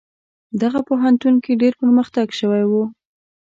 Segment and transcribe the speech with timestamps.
[0.61, 2.71] دغه پوهنتون کې ډیر پرمختګ شوی و.